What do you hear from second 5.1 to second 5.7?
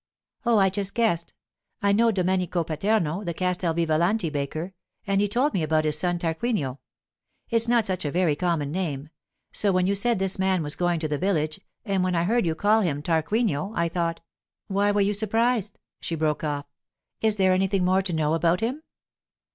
he told me